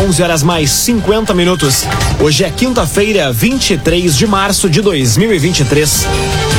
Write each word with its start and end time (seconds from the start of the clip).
11 0.00 0.22
horas 0.22 0.42
mais 0.42 0.70
50 0.70 1.34
minutos. 1.34 1.84
Hoje 2.18 2.42
é 2.42 2.50
quinta-feira, 2.50 3.30
23 3.30 4.16
de 4.16 4.26
março 4.26 4.70
de 4.70 4.80
2023. 4.80 6.06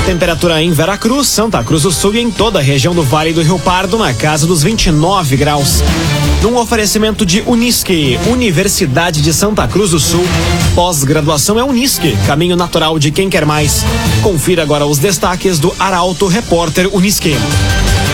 Temperatura 0.05 0.61
em 0.61 0.71
Veracruz, 0.71 1.27
Santa 1.27 1.63
Cruz 1.63 1.81
do 1.81 1.91
Sul 1.91 2.13
e 2.13 2.19
em 2.19 2.29
toda 2.29 2.59
a 2.59 2.61
região 2.61 2.93
do 2.93 3.01
Vale 3.01 3.33
do 3.33 3.41
Rio 3.41 3.57
Pardo 3.57 3.97
na 3.97 4.13
casa 4.13 4.45
dos 4.45 4.61
29 4.61 5.37
graus. 5.37 5.81
Num 6.43 6.55
oferecimento 6.55 7.25
de 7.25 7.41
Unisque, 7.41 8.19
Universidade 8.27 9.23
de 9.23 9.33
Santa 9.33 9.67
Cruz 9.67 9.89
do 9.89 9.99
Sul. 9.99 10.23
Pós-graduação 10.75 11.59
é 11.59 11.63
Unisque, 11.63 12.15
caminho 12.27 12.55
natural 12.55 12.99
de 12.99 13.09
quem 13.09 13.27
quer 13.27 13.45
mais. 13.45 13.83
Confira 14.21 14.61
agora 14.61 14.85
os 14.85 14.99
destaques 14.99 15.57
do 15.57 15.73
Arauto 15.79 16.27
Repórter 16.27 16.87
Unisque. 16.95 17.35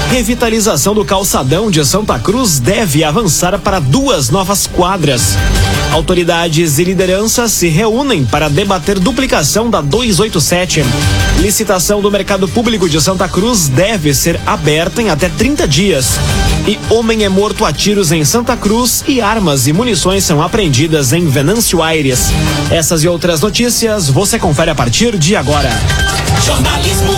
Revitalização 0.09 0.95
do 0.95 1.03
calçadão 1.03 1.69
de 1.69 1.85
Santa 1.85 2.17
Cruz 2.17 2.59
deve 2.59 3.03
avançar 3.03 3.59
para 3.59 3.79
duas 3.79 4.29
novas 4.29 4.65
quadras. 4.65 5.37
Autoridades 5.91 6.79
e 6.79 6.83
lideranças 6.85 7.51
se 7.51 7.67
reúnem 7.67 8.25
para 8.25 8.49
debater 8.49 8.99
duplicação 8.99 9.69
da 9.69 9.81
287. 9.81 10.83
Licitação 11.39 12.01
do 12.01 12.09
mercado 12.09 12.47
público 12.47 12.89
de 12.89 13.01
Santa 13.01 13.27
Cruz 13.27 13.67
deve 13.67 14.13
ser 14.13 14.39
aberta 14.45 15.01
em 15.01 15.09
até 15.09 15.29
30 15.29 15.67
dias. 15.67 16.17
E 16.65 16.79
homem 16.89 17.23
é 17.23 17.29
morto 17.29 17.65
a 17.65 17.73
tiros 17.73 18.11
em 18.11 18.23
Santa 18.23 18.55
Cruz 18.55 19.03
e 19.07 19.21
armas 19.21 19.67
e 19.67 19.73
munições 19.73 20.23
são 20.23 20.41
apreendidas 20.41 21.11
em 21.11 21.27
Venâncio 21.27 21.83
Aires. 21.83 22.31
Essas 22.71 23.03
e 23.03 23.07
outras 23.07 23.41
notícias 23.41 24.09
você 24.09 24.39
confere 24.39 24.71
a 24.71 24.75
partir 24.75 25.17
de 25.17 25.35
agora. 25.35 25.69
Jornalismo. 26.45 27.17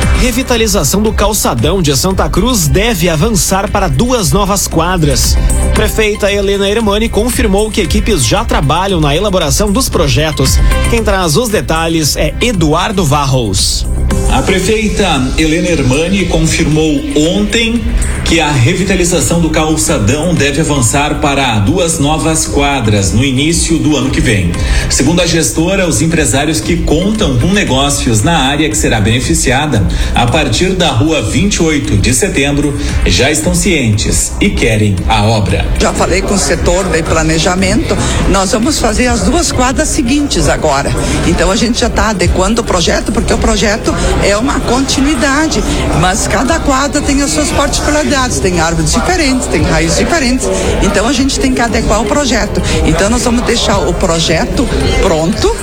Revitalização 0.21 1.01
do 1.01 1.11
calçadão 1.11 1.81
de 1.81 1.97
Santa 1.97 2.29
Cruz 2.29 2.67
deve 2.67 3.09
avançar 3.09 3.71
para 3.71 3.87
duas 3.87 4.31
novas 4.31 4.67
quadras. 4.67 5.35
Prefeita 5.73 6.31
Helena 6.31 6.69
Hermani 6.69 7.09
confirmou 7.09 7.71
que 7.71 7.81
equipes 7.81 8.23
já 8.23 8.45
trabalham 8.45 9.01
na 9.01 9.15
elaboração 9.15 9.71
dos 9.71 9.89
projetos. 9.89 10.59
Quem 10.91 11.03
traz 11.03 11.35
os 11.35 11.49
detalhes 11.49 12.15
é 12.15 12.35
Eduardo 12.39 13.03
Varros. 13.03 13.87
A 14.31 14.41
prefeita 14.41 15.33
Helena 15.37 15.67
Hermani 15.67 16.25
confirmou 16.27 17.01
ontem 17.17 17.81
que 18.23 18.39
a 18.39 18.49
revitalização 18.49 19.41
do 19.41 19.49
calçadão 19.49 20.33
deve 20.33 20.61
avançar 20.61 21.15
para 21.15 21.59
duas 21.59 21.99
novas 21.99 22.47
quadras 22.47 23.11
no 23.11 23.25
início 23.25 23.77
do 23.77 23.97
ano 23.97 24.09
que 24.09 24.21
vem. 24.21 24.53
Segundo 24.89 25.21
a 25.21 25.25
gestora, 25.25 25.85
os 25.85 26.01
empresários 26.01 26.61
que 26.61 26.77
contam 26.77 27.37
com 27.39 27.47
negócios 27.47 28.23
na 28.23 28.37
área 28.37 28.69
que 28.69 28.77
será 28.77 29.01
beneficiada 29.01 29.85
a 30.15 30.25
partir 30.25 30.75
da 30.75 30.91
rua 30.91 31.21
28 31.21 31.97
de 31.97 32.13
setembro 32.13 32.73
já 33.05 33.29
estão 33.29 33.53
cientes 33.53 34.31
e 34.39 34.49
querem 34.49 34.95
a 35.09 35.23
obra. 35.23 35.65
Já 35.77 35.91
falei 35.91 36.21
com 36.21 36.35
o 36.35 36.39
setor 36.39 36.85
de 36.85 37.03
planejamento, 37.03 37.97
nós 38.29 38.53
vamos 38.53 38.79
fazer 38.79 39.07
as 39.07 39.23
duas 39.23 39.51
quadras 39.51 39.89
seguintes 39.89 40.47
agora. 40.47 40.89
Então 41.27 41.51
a 41.51 41.55
gente 41.57 41.81
já 41.81 41.87
está 41.87 42.11
adequando 42.11 42.61
o 42.61 42.63
projeto, 42.63 43.11
porque 43.11 43.33
o 43.33 43.37
projeto 43.37 43.93
é 44.23 44.37
uma 44.37 44.59
continuidade, 44.61 45.63
mas 45.99 46.27
cada 46.27 46.59
quadra 46.59 47.01
tem 47.01 47.21
as 47.21 47.31
suas 47.31 47.49
particularidades, 47.51 48.39
tem 48.39 48.59
árvores 48.59 48.91
diferentes, 48.91 49.47
tem 49.47 49.63
raízes 49.63 49.97
diferentes, 49.97 50.47
então 50.83 51.07
a 51.07 51.13
gente 51.13 51.39
tem 51.39 51.53
que 51.53 51.61
adequar 51.61 52.01
o 52.01 52.05
projeto. 52.05 52.61
Então 52.85 53.09
nós 53.09 53.23
vamos 53.23 53.43
deixar 53.43 53.77
o 53.79 53.93
projeto 53.93 54.67
pronto 55.01 55.55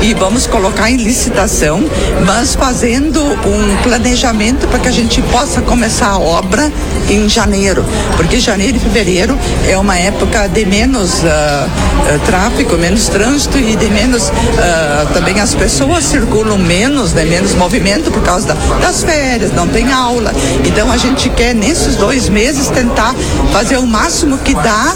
e 0.00 0.12
vamos 0.14 0.46
colocar 0.46 0.90
em 0.90 0.96
licitação, 0.96 1.82
mas 2.26 2.54
fazendo 2.54 3.22
um 3.22 3.82
planejamento 3.82 4.66
para 4.68 4.78
que 4.78 4.88
a 4.88 4.92
gente 4.92 5.22
possa 5.22 5.62
começar 5.62 6.08
a 6.08 6.18
obra 6.18 6.70
em 7.08 7.28
janeiro, 7.28 7.84
porque 8.16 8.38
janeiro 8.38 8.76
e 8.76 8.80
fevereiro 8.80 9.38
é 9.68 9.76
uma 9.76 9.98
época 9.98 10.46
de 10.48 10.64
menos 10.66 11.22
uh, 11.22 11.26
uh, 11.26 12.18
tráfego, 12.26 12.76
menos 12.76 13.08
trânsito 13.08 13.58
e 13.58 13.76
de 13.76 13.90
menos 13.90 14.28
uh, 14.28 15.12
também 15.12 15.40
as 15.40 15.54
pessoas 15.54 16.04
circulam 16.04 16.58
menos, 16.58 17.12
né, 17.12 17.24
menos 17.24 17.54
movimento 17.54 18.03
por 18.10 18.22
causa 18.22 18.48
da, 18.48 18.54
das 18.80 19.02
férias, 19.02 19.52
não 19.52 19.66
tem 19.66 19.92
aula. 19.92 20.32
Então 20.64 20.90
a 20.90 20.96
gente 20.96 21.28
quer 21.30 21.54
nesses 21.54 21.96
dois 21.96 22.28
meses 22.28 22.68
tentar 22.68 23.14
fazer 23.52 23.78
o 23.78 23.86
máximo 23.86 24.38
que 24.38 24.54
dá 24.54 24.94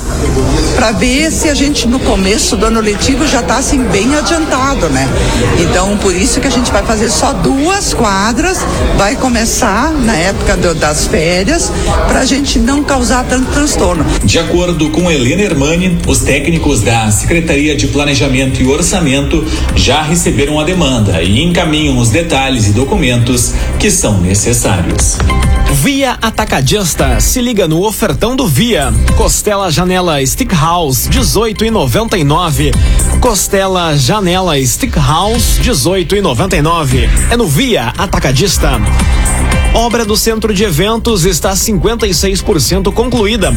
para 0.77 0.93
ver 0.93 1.31
se 1.31 1.49
a 1.49 1.55
gente 1.55 1.89
no 1.89 1.99
começo 2.01 2.57
do 2.57 2.67
ano 2.67 2.81
letivo 2.81 3.27
já 3.27 3.41
está 3.41 3.57
assim 3.57 3.83
bem 3.85 4.15
adiantado, 4.15 4.89
né? 4.91 5.09
Então 5.59 5.97
por 5.99 6.15
isso 6.15 6.41
que 6.41 6.47
a 6.47 6.51
gente 6.51 6.71
vai 6.71 6.83
fazer 6.83 7.09
só 7.11 7.33
duas 7.33 7.95
quadras, 7.95 8.59
vai 8.97 9.17
começar 9.17 9.93
na 9.93 10.15
época 10.15 10.57
do, 10.57 10.75
das 10.75 11.07
férias 11.07 11.73
para 12.07 12.21
a 12.21 12.25
gente 12.25 12.59
não 12.59 12.83
causar 12.83 13.25
tanto 13.25 13.51
transtorno. 13.53 14.05
De 14.25 14.39
acordo 14.39 14.91
com 14.91 15.11
Helena 15.11 15.43
Hermani, 15.43 15.99
os 16.07 16.21
técnicos 16.21 16.83
da 16.83 17.11
Secretaria 17.11 17.77
de 17.77 17.89
Planejamento 17.89 18.61
e 18.61 18.67
Orçamento 18.67 19.45
já 19.75 20.03
receberam 20.03 20.61
a 20.61 20.65
demanda 20.65 21.23
e 21.23 21.43
encaminham 21.43 21.99
os 21.99 22.11
detalhes 22.11 22.67
e 22.67 22.71
documentos 22.71 22.98
que 23.79 23.93
são 23.93 24.21
necessários. 24.21 25.19
Via 25.83 26.19
Atacadista, 26.21 27.21
se 27.21 27.41
liga 27.41 27.69
no 27.69 27.87
ofertão 27.87 28.35
do 28.35 28.47
Via. 28.49 28.93
Costela 29.17 29.71
Janela 29.71 30.25
Stick 30.27 30.53
House 30.53 31.07
18 31.09 31.65
e 31.65 31.71
99. 31.71 32.73
Costela 33.21 33.97
Janela 33.97 34.61
Stick 34.67 34.97
House 34.97 35.61
18 35.61 36.17
e 36.17 36.21
99. 36.21 37.09
É 37.31 37.37
no 37.37 37.47
Via 37.47 37.93
Atacadista. 37.97 38.73
Obra 39.79 40.05
do 40.05 40.17
centro 40.17 40.53
de 40.53 40.65
eventos 40.65 41.25
está 41.25 41.53
56% 41.53 42.93
concluída. 42.93 43.53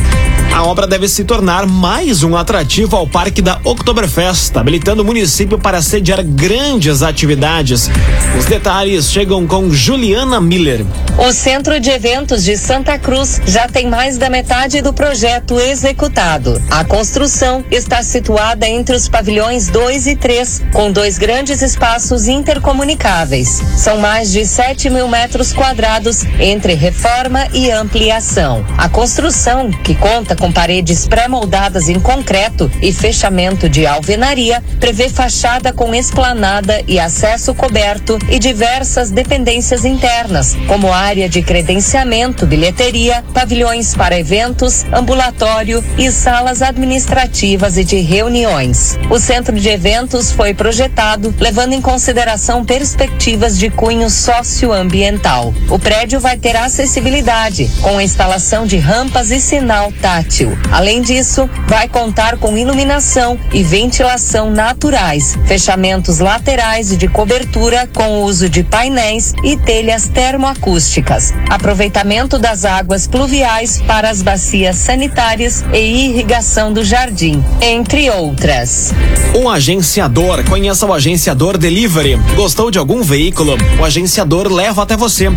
A 0.53 0.63
obra 0.63 0.85
deve 0.85 1.07
se 1.07 1.23
tornar 1.23 1.65
mais 1.65 2.21
um 2.21 2.37
atrativo 2.37 2.95
ao 2.95 3.07
Parque 3.07 3.41
da 3.41 3.59
Oktoberfest, 3.63 4.55
habilitando 4.55 5.01
o 5.01 5.05
município 5.05 5.57
para 5.57 5.81
sediar 5.81 6.23
grandes 6.23 7.01
atividades. 7.01 7.89
Os 8.37 8.45
detalhes 8.45 9.09
chegam 9.11 9.47
com 9.47 9.71
Juliana 9.71 10.39
Miller. 10.39 10.85
O 11.17 11.31
Centro 11.31 11.79
de 11.79 11.89
Eventos 11.89 12.43
de 12.43 12.55
Santa 12.55 12.99
Cruz 12.99 13.41
já 13.47 13.67
tem 13.67 13.89
mais 13.89 14.19
da 14.19 14.29
metade 14.29 14.79
do 14.79 14.93
projeto 14.93 15.59
executado. 15.59 16.61
A 16.69 16.85
construção 16.85 17.65
está 17.71 18.03
situada 18.03 18.67
entre 18.67 18.95
os 18.95 19.07
pavilhões 19.07 19.69
2 19.69 20.05
e 20.05 20.15
3, 20.15 20.61
com 20.71 20.91
dois 20.91 21.17
grandes 21.17 21.63
espaços 21.63 22.27
intercomunicáveis. 22.27 23.63
São 23.75 23.97
mais 23.97 24.31
de 24.31 24.45
7 24.45 24.87
mil 24.91 25.07
metros 25.07 25.51
quadrados 25.51 26.10
entre 26.39 26.73
reforma 26.73 27.47
e 27.53 27.71
ampliação. 27.71 28.65
A 28.77 28.89
construção, 28.89 29.71
que 29.71 29.95
conta 29.95 30.35
com 30.35 30.51
paredes 30.51 31.07
pré-moldadas 31.07 31.89
em 31.89 31.99
concreto 31.99 32.71
e 32.81 32.91
fechamento 32.91 33.69
de 33.69 33.85
alvenaria, 33.85 34.63
prevê 34.79 35.09
fachada 35.09 35.73
com 35.73 35.93
esplanada 35.95 36.81
e 36.87 36.99
acesso 36.99 37.53
coberto 37.53 38.17
e 38.29 38.39
diversas 38.39 39.11
dependências 39.11 39.85
internas, 39.85 40.55
como 40.67 40.91
área 40.91 41.29
de 41.29 41.41
credenciamento, 41.41 42.45
bilheteria, 42.45 43.23
pavilhões 43.33 43.95
para 43.95 44.19
eventos, 44.19 44.85
ambulatório 44.93 45.83
e 45.97 46.11
salas 46.11 46.61
administrativas 46.61 47.77
e 47.77 47.83
de 47.83 47.97
reuniões. 47.97 48.97
O 49.09 49.19
centro 49.19 49.59
de 49.59 49.69
eventos 49.69 50.31
foi 50.31 50.53
projetado 50.53 51.33
levando 51.39 51.73
em 51.73 51.81
consideração 51.81 52.63
perspectivas 52.65 53.57
de 53.57 53.69
cunho 53.69 54.09
socioambiental. 54.09 55.53
O 55.69 55.79
prédio 55.91 56.21
vai 56.21 56.37
ter 56.37 56.55
acessibilidade, 56.55 57.69
com 57.81 57.97
a 57.97 58.03
instalação 58.03 58.65
de 58.65 58.77
rampas 58.77 59.29
e 59.29 59.41
sinal 59.41 59.91
tátil. 60.01 60.57
Além 60.71 61.01
disso, 61.01 61.49
vai 61.67 61.89
contar 61.89 62.37
com 62.37 62.57
iluminação 62.57 63.37
e 63.51 63.61
ventilação 63.61 64.49
naturais, 64.49 65.37
fechamentos 65.45 66.19
laterais 66.19 66.93
e 66.93 66.95
de 66.95 67.09
cobertura 67.09 67.89
com 67.93 68.21
uso 68.21 68.47
de 68.47 68.63
painéis 68.63 69.33
e 69.43 69.57
telhas 69.57 70.07
termoacústicas, 70.07 71.33
aproveitamento 71.49 72.39
das 72.39 72.63
águas 72.63 73.05
pluviais 73.05 73.81
para 73.85 74.09
as 74.09 74.21
bacias 74.21 74.77
sanitárias 74.77 75.61
e 75.73 76.07
irrigação 76.07 76.71
do 76.71 76.85
jardim, 76.85 77.43
entre 77.59 78.09
outras. 78.09 78.93
Um 79.35 79.49
agenciador, 79.49 80.41
conheça 80.45 80.85
o 80.85 80.93
agenciador 80.93 81.57
Delivery. 81.57 82.15
Gostou 82.33 82.71
de 82.71 82.79
algum 82.79 83.03
veículo? 83.03 83.57
O 83.77 83.83
agenciador 83.83 84.47
leva 84.49 84.83
até 84.83 84.95
você. 84.95 85.29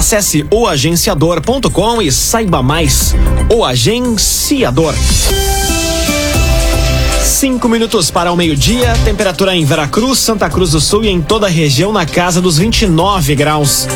Acesse 0.00 0.46
oagenciador.com 0.50 2.00
e 2.00 2.10
saiba 2.10 2.62
mais. 2.62 3.14
O 3.54 3.62
Agenciador. 3.62 4.94
Cinco 7.22 7.68
minutos 7.68 8.10
para 8.10 8.32
o 8.32 8.36
meio-dia, 8.36 8.94
temperatura 9.04 9.54
em 9.54 9.62
Veracruz, 9.62 10.18
Santa 10.18 10.48
Cruz 10.48 10.70
do 10.70 10.80
Sul 10.80 11.04
e 11.04 11.10
em 11.10 11.20
toda 11.20 11.48
a 11.48 11.50
região 11.50 11.92
na 11.92 12.06
casa 12.06 12.40
dos 12.40 12.56
29 12.56 13.34
graus. 13.34 13.86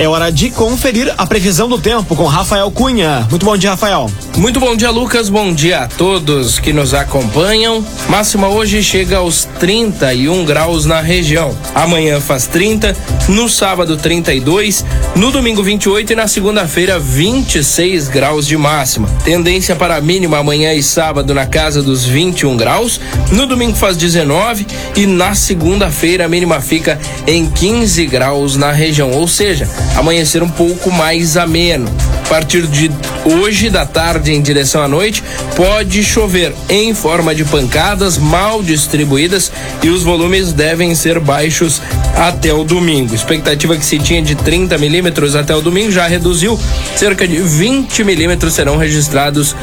É 0.00 0.06
hora 0.06 0.30
de 0.30 0.48
conferir 0.50 1.12
a 1.18 1.26
previsão 1.26 1.68
do 1.68 1.76
tempo 1.76 2.14
com 2.14 2.24
Rafael 2.24 2.70
Cunha. 2.70 3.26
Muito 3.28 3.44
bom 3.44 3.56
dia, 3.56 3.70
Rafael. 3.70 4.08
Muito 4.36 4.60
bom 4.60 4.76
dia, 4.76 4.92
Lucas. 4.92 5.28
Bom 5.28 5.52
dia 5.52 5.80
a 5.80 5.88
todos 5.88 6.60
que 6.60 6.72
nos 6.72 6.94
acompanham. 6.94 7.84
Máxima 8.08 8.46
hoje 8.46 8.80
chega 8.80 9.16
aos 9.16 9.44
31 9.58 10.44
graus 10.44 10.84
na 10.84 11.00
região. 11.00 11.52
Amanhã 11.74 12.20
faz 12.20 12.46
30, 12.46 12.96
no 13.28 13.48
sábado 13.48 13.96
32, 13.96 14.84
no 15.16 15.32
domingo 15.32 15.64
28 15.64 16.12
e 16.12 16.14
na 16.14 16.28
segunda-feira 16.28 17.00
26 17.00 18.06
graus 18.06 18.46
de 18.46 18.56
máxima. 18.56 19.08
Tendência 19.24 19.74
para 19.74 19.96
a 19.96 20.00
mínima 20.00 20.38
amanhã 20.38 20.72
e 20.74 20.82
sábado 20.82 21.34
na 21.34 21.44
casa 21.44 21.82
dos 21.82 22.04
21 22.04 22.56
graus. 22.56 23.00
No 23.32 23.48
domingo 23.48 23.76
faz 23.76 23.96
19 23.96 24.64
e 24.94 25.06
na 25.06 25.34
segunda-feira 25.34 26.26
a 26.26 26.28
mínima 26.28 26.60
fica 26.60 27.00
em 27.26 27.50
15 27.50 28.06
graus 28.06 28.54
na 28.54 28.70
região, 28.70 29.10
ou 29.10 29.26
seja, 29.26 29.68
amanhecer 29.96 30.42
um 30.42 30.48
pouco 30.48 30.90
mais 30.90 31.36
ameno. 31.36 31.88
A 32.24 32.28
partir 32.28 32.66
de 32.66 32.90
hoje 33.24 33.70
da 33.70 33.86
tarde 33.86 34.32
em 34.32 34.42
direção 34.42 34.82
à 34.82 34.88
noite, 34.88 35.24
pode 35.56 36.04
chover 36.04 36.54
em 36.68 36.92
forma 36.94 37.34
de 37.34 37.44
pancadas 37.44 38.18
mal 38.18 38.62
distribuídas 38.62 39.50
e 39.82 39.88
os 39.88 40.02
volumes 40.02 40.52
devem 40.52 40.94
ser 40.94 41.18
baixos 41.18 41.80
até 42.14 42.52
o 42.52 42.64
domingo. 42.64 43.14
Expectativa 43.14 43.76
que 43.76 43.84
se 43.84 43.98
tinha 43.98 44.20
de 44.20 44.34
30 44.34 44.76
milímetros 44.76 45.34
até 45.34 45.54
o 45.54 45.62
domingo 45.62 45.90
já 45.90 46.06
reduziu, 46.06 46.58
cerca 46.96 47.26
de 47.26 47.40
20 47.40 48.04
milímetros 48.04 48.52
serão 48.52 48.76
registrados 48.76 49.56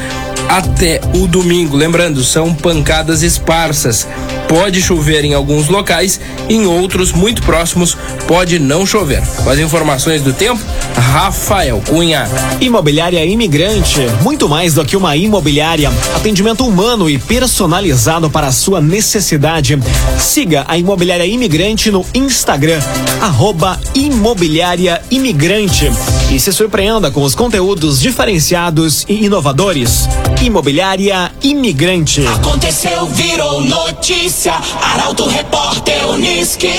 até 0.48 1.00
o 1.14 1.26
domingo. 1.26 1.76
Lembrando, 1.76 2.22
são 2.22 2.54
pancadas 2.54 3.22
esparsas. 3.22 4.06
Pode 4.48 4.80
chover 4.80 5.24
em 5.24 5.34
alguns 5.34 5.68
locais, 5.68 6.20
em 6.48 6.66
outros 6.66 7.12
muito 7.12 7.42
próximos 7.42 7.96
pode 8.28 8.58
não 8.58 8.86
chover. 8.86 9.22
Com 9.42 9.50
as 9.50 9.58
informações 9.58 10.22
do 10.22 10.32
tempo, 10.32 10.60
Rafael 10.94 11.82
Cunha. 11.88 12.28
Imobiliária 12.60 13.24
Imigrante, 13.24 14.00
muito 14.22 14.48
mais 14.48 14.74
do 14.74 14.84
que 14.84 14.96
uma 14.96 15.16
imobiliária. 15.16 15.90
Atendimento 16.14 16.66
humano 16.66 17.10
e 17.10 17.18
personalizado 17.18 18.30
para 18.30 18.48
a 18.48 18.52
sua 18.52 18.80
necessidade. 18.80 19.78
Siga 20.18 20.64
a 20.68 20.78
Imobiliária 20.78 21.26
Imigrante 21.26 21.90
no 21.90 22.04
Instagram, 22.14 22.80
arroba 23.20 23.80
Imobiliária 23.94 25.02
Imigrante. 25.10 25.90
E 26.30 26.38
se 26.38 26.52
surpreenda 26.52 27.10
com 27.10 27.22
os 27.22 27.34
conteúdos 27.34 28.00
diferenciados 28.00 29.04
e 29.08 29.24
inovadores. 29.24 30.08
Imobiliária 30.42 31.32
Imigrante. 31.42 32.26
Aconteceu, 32.26 33.06
virou 33.06 33.60
notícia. 33.60 34.54
Arauto 34.82 35.26
Repórter 35.26 36.08
Uniski. 36.08 36.72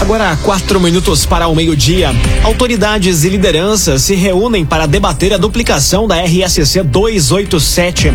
Agora, 0.00 0.36
quatro 0.42 0.78
minutos 0.78 1.24
para 1.24 1.48
o 1.48 1.54
meio-dia. 1.54 2.10
Autoridades 2.42 3.24
e 3.24 3.30
lideranças 3.30 4.02
se 4.02 4.14
reúnem 4.14 4.64
para 4.64 4.86
debater 4.86 5.32
a 5.32 5.38
duplicação 5.38 6.06
da 6.06 6.16
RSC 6.20 6.82
287. 6.82 8.12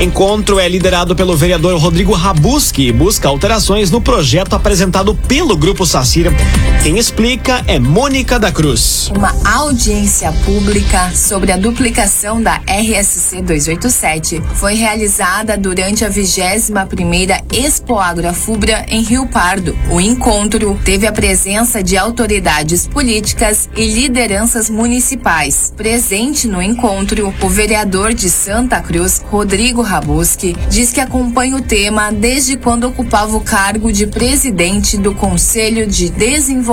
Encontro 0.00 0.58
é 0.58 0.68
liderado 0.68 1.14
pelo 1.14 1.36
vereador 1.36 1.78
Rodrigo 1.78 2.12
Rabuski 2.12 2.88
e 2.88 2.92
busca 2.92 3.28
alterações 3.28 3.90
no 3.90 4.00
projeto 4.00 4.54
apresentado 4.54 5.14
pelo 5.14 5.56
Grupo 5.56 5.86
Sacira. 5.86 6.32
Quem 6.82 6.96
explica 6.96 7.62
é 7.66 7.78
Mônica 7.78 8.38
da 8.38 8.50
Cruz. 8.50 9.12
Uma 9.14 9.34
audiência 9.44 10.32
pública 10.46 11.14
sobre 11.14 11.52
a 11.52 11.58
duplicação 11.58 12.42
da 12.42 12.54
RSC 12.66 13.42
287 13.42 14.42
foi 14.54 14.72
realizada 14.72 15.58
durante 15.58 16.06
a 16.06 16.08
21 16.08 16.86
primeira 16.86 17.38
Expo 17.52 17.98
Agrofubra 17.98 18.86
em 18.88 19.02
Rio 19.02 19.26
Pardo. 19.26 19.76
O 19.90 20.00
encontro 20.00 20.80
teve 20.82 21.06
a 21.06 21.12
presença 21.12 21.82
de 21.82 21.98
autoridades 21.98 22.86
políticas 22.86 23.68
e 23.76 23.86
lideranças 23.86 24.70
municipais. 24.70 25.74
Presente 25.76 26.48
no 26.48 26.62
encontro, 26.62 27.34
o 27.42 27.48
vereador 27.50 28.14
de 28.14 28.30
Santa 28.30 28.80
Cruz, 28.80 29.22
Rodrigo 29.30 29.82
Rabuski, 29.82 30.56
diz 30.70 30.92
que 30.92 31.00
acompanha 31.00 31.56
o 31.56 31.62
tema 31.62 32.10
desde 32.10 32.56
quando 32.56 32.84
ocupava 32.84 33.36
o 33.36 33.42
cargo 33.42 33.92
de 33.92 34.06
presidente 34.06 34.96
do 34.96 35.14
Conselho 35.14 35.86
de 35.86 36.08
Desenvolvimento 36.08 36.69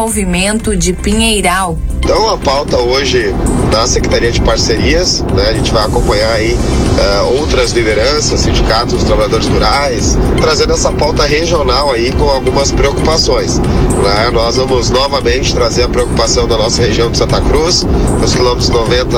de 0.76 0.94
Pinheiral. 0.94 1.78
Então 2.00 2.30
a 2.30 2.38
pauta 2.38 2.78
hoje 2.78 3.34
na 3.72 3.86
Secretaria 3.88 4.32
de 4.32 4.40
Parcerias, 4.42 5.22
né, 5.34 5.50
a 5.50 5.54
gente 5.54 5.72
vai 5.72 5.86
acompanhar 5.86 6.32
aí 6.34 6.54
uh, 6.54 7.40
outras 7.40 7.72
lideranças, 7.72 8.42
sindicatos, 8.42 9.04
trabalhadores 9.04 9.48
rurais, 9.48 10.18
trazendo 10.40 10.74
essa 10.74 10.92
pauta 10.92 11.26
regional 11.26 11.92
aí 11.92 12.12
com 12.14 12.30
algumas 12.30 12.72
preocupações. 12.72 13.60
Né? 13.60 14.30
Nós 14.32 14.56
vamos 14.56 14.90
novamente 14.90 15.54
trazer 15.54 15.84
a 15.84 15.90
preocupação 15.90 16.48
da 16.48 16.58
nossa 16.58 16.82
região 16.82 17.12
de 17.12 17.18
Santa 17.18 17.42
Cruz, 17.42 17.84
nos 18.22 18.34
quilômetros 18.34 18.70
90 18.70 19.18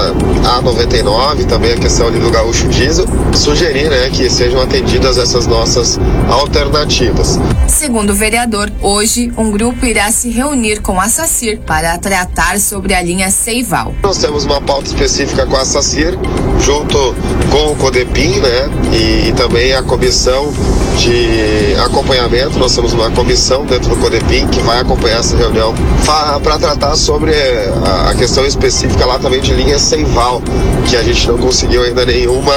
a 0.49 0.61
99, 0.61 1.43
também 1.45 1.73
a 1.73 1.77
questão 1.77 2.07
ali 2.07 2.19
do 2.19 2.31
gaúcho 2.31 2.67
diesel, 2.69 3.05
sugerir 3.33 3.89
né, 3.89 4.09
que 4.09 4.29
sejam 4.29 4.61
atendidas 4.61 5.17
essas 5.17 5.45
nossas 5.45 5.99
alternativas. 6.29 7.39
Segundo 7.67 8.11
o 8.11 8.15
vereador, 8.15 8.71
hoje 8.81 9.31
um 9.37 9.51
grupo 9.51 9.85
irá 9.85 10.11
se 10.11 10.29
reunir 10.29 10.81
com 10.81 10.99
a 10.99 11.09
SACIR 11.09 11.59
para 11.59 11.97
tratar 11.97 12.59
sobre 12.59 12.93
a 12.93 13.01
linha 13.01 13.31
Seival. 13.31 13.93
Nós 14.03 14.17
temos 14.17 14.45
uma 14.45 14.61
pauta 14.61 14.87
específica 14.87 15.45
com 15.45 15.55
a 15.55 15.65
SACIR, 15.65 16.17
junto 16.61 17.15
com 17.51 17.71
o 17.71 17.75
CODEPIN, 17.75 18.39
né, 18.39 18.69
e, 18.91 19.29
e 19.29 19.33
também 19.33 19.73
a 19.73 19.81
comissão 19.81 20.51
de 20.97 21.75
acompanhamento. 21.79 22.59
Nós 22.59 22.75
temos 22.75 22.93
uma 22.93 23.09
comissão 23.11 23.65
dentro 23.65 23.89
do 23.89 23.97
CODEPIN 23.97 24.47
que 24.47 24.59
vai 24.61 24.79
acompanhar 24.79 25.19
essa 25.19 25.35
reunião 25.35 25.73
para 26.05 26.59
tratar 26.59 26.95
sobre 26.95 27.31
a, 27.33 28.09
a, 28.09 28.15
questão 28.15 28.45
específica 28.45 29.05
lá 29.05 29.17
também 29.17 29.39
de 29.39 29.53
linha 29.53 29.79
Seival, 29.79 30.41
que 30.89 30.95
a 30.95 31.03
gente 31.03 31.27
não 31.27 31.37
conseguiu 31.37 31.83
ainda 31.83 32.05
nenhuma 32.05 32.53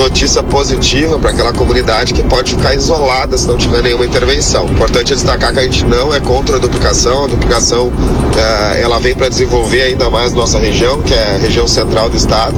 notícia 0.00 0.42
positiva 0.42 1.18
para 1.18 1.30
aquela 1.30 1.52
comunidade 1.52 2.14
que 2.14 2.22
pode 2.22 2.54
ficar 2.54 2.74
isolada 2.74 3.36
se 3.36 3.46
não 3.46 3.58
tiver 3.58 3.82
nenhuma 3.82 4.06
intervenção. 4.06 4.64
Importante 4.66 5.14
destacar 5.14 5.52
que 5.52 5.58
a 5.58 5.62
gente 5.62 5.84
não 5.84 6.14
é 6.14 6.20
contra 6.20 6.56
a 6.56 6.58
duplicação, 6.58 7.24
a 7.24 7.26
duplicação 7.26 7.92
eh, 8.36 8.80
ela 8.82 8.98
vem 8.98 9.14
para 9.14 9.28
desenvolver 9.28 9.82
ainda 9.82 10.08
mais 10.08 10.32
nossa 10.32 10.58
região, 10.58 11.02
que 11.02 11.12
é 11.12 11.34
a 11.34 11.38
região 11.38 11.68
central 11.68 12.08
do 12.08 12.16
estado, 12.16 12.54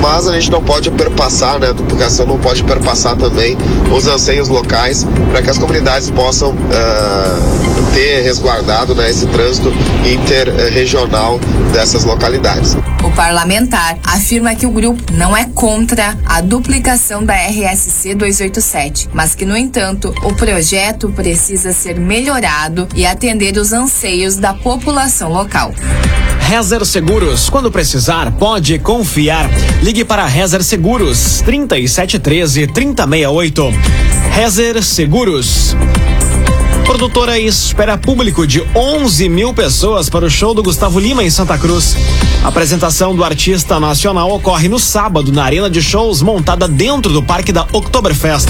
mas 0.00 0.28
a 0.28 0.32
gente 0.34 0.50
não 0.50 0.62
pode 0.62 0.90
perpassar, 0.90 1.58
né? 1.58 1.70
A 1.70 1.72
duplicação 1.72 2.26
não 2.26 2.38
pode 2.38 2.62
perpassar 2.62 3.16
também 3.16 3.56
os 3.90 4.06
anseios 4.06 4.48
locais 4.48 5.06
para 5.30 5.40
que 5.40 5.48
as 5.48 5.56
comunidades 5.56 6.10
possam 6.10 6.50
uh, 6.50 7.71
ter 7.92 8.22
resguardado 8.22 8.94
né, 8.94 9.10
esse 9.10 9.26
trânsito 9.26 9.72
interregional 10.04 11.38
dessas 11.72 12.04
localidades. 12.04 12.74
O 13.02 13.10
parlamentar 13.14 13.98
afirma 14.02 14.54
que 14.54 14.66
o 14.66 14.70
grupo 14.70 15.12
não 15.12 15.36
é 15.36 15.44
contra 15.54 16.16
a 16.24 16.40
duplicação 16.40 17.24
da 17.24 17.34
RSC 17.34 18.14
287, 18.14 19.10
mas 19.12 19.34
que, 19.34 19.44
no 19.44 19.56
entanto, 19.56 20.14
o 20.22 20.34
projeto 20.34 21.10
precisa 21.10 21.72
ser 21.72 21.98
melhorado 21.98 22.88
e 22.94 23.04
atender 23.04 23.56
os 23.56 23.72
anseios 23.72 24.36
da 24.36 24.54
população 24.54 25.30
local. 25.30 25.74
Rezer 26.48 26.84
Seguros, 26.84 27.48
quando 27.48 27.70
precisar, 27.70 28.30
pode 28.32 28.78
confiar. 28.78 29.48
Ligue 29.82 30.04
para 30.04 30.26
Rezer 30.26 30.62
Seguros, 30.62 31.40
3713 31.44 32.66
3068. 32.66 33.72
Rezer 34.32 34.82
Seguros. 34.82 35.76
Produtora 36.84 37.38
espera 37.38 37.96
público 37.96 38.46
de 38.46 38.62
11 38.74 39.28
mil 39.28 39.54
pessoas 39.54 40.10
para 40.10 40.26
o 40.26 40.30
show 40.30 40.52
do 40.52 40.62
Gustavo 40.62 40.98
Lima 40.98 41.22
em 41.22 41.30
Santa 41.30 41.56
Cruz. 41.56 41.96
A 42.44 42.48
apresentação 42.48 43.14
do 43.14 43.22
artista 43.22 43.78
nacional 43.78 44.30
ocorre 44.32 44.68
no 44.68 44.78
sábado 44.78 45.32
na 45.32 45.44
arena 45.44 45.70
de 45.70 45.80
shows 45.80 46.20
montada 46.22 46.66
dentro 46.66 47.12
do 47.12 47.22
parque 47.22 47.52
da 47.52 47.66
Oktoberfest. 47.72 48.48